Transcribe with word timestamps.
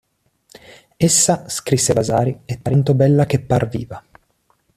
Essa, 0.97 1.47
scrisse 1.47 1.93
Vasari, 1.93 2.39
"è 2.43 2.57
tanto 2.59 2.95
bella 2.95 3.27
che 3.27 3.39
par 3.39 3.67
viva". 3.67 4.03